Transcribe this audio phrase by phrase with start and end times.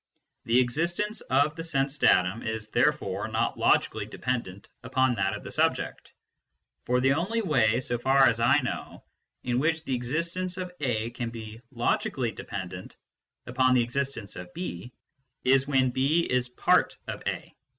[0.45, 5.51] The existence of the sense datum is therefore not logically dependent upon that of the
[5.51, 6.11] subject;
[6.87, 9.03] for the only way, so far as I know,
[9.43, 12.95] in which the existence of A can be logically dependent
[13.45, 14.91] upon the existence of B
[15.43, 17.53] is when B is part of A.